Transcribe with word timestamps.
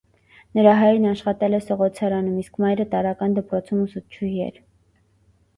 Նրա 0.59 0.71
հայրն 0.77 1.03
աշխատել 1.09 1.57
է 1.57 1.59
սղոցարանում, 1.65 2.39
իսկ 2.45 2.57
մայրը՝ 2.65 2.87
տարրական 2.95 3.39
դպրոցում 3.41 3.85
ուսուցչուհի 3.85 4.45
էր։ 4.51 4.59